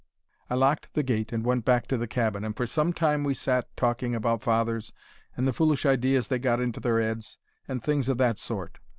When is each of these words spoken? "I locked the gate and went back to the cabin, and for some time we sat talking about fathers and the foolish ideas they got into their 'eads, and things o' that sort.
"I 0.49 0.55
locked 0.55 0.95
the 0.95 1.03
gate 1.03 1.31
and 1.31 1.45
went 1.45 1.63
back 1.63 1.85
to 1.89 1.95
the 1.95 2.07
cabin, 2.07 2.43
and 2.43 2.57
for 2.57 2.65
some 2.65 2.91
time 2.91 3.23
we 3.23 3.35
sat 3.35 3.67
talking 3.77 4.15
about 4.15 4.41
fathers 4.41 4.91
and 5.37 5.47
the 5.47 5.53
foolish 5.53 5.85
ideas 5.85 6.27
they 6.27 6.39
got 6.39 6.59
into 6.59 6.79
their 6.79 6.99
'eads, 6.99 7.37
and 7.67 7.83
things 7.83 8.09
o' 8.09 8.15
that 8.15 8.39
sort. 8.39 8.79